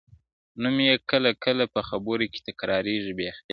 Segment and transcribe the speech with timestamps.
[0.61, 3.49] نوم يې کله کله په خبرو کي تکراريږي بې اختياره,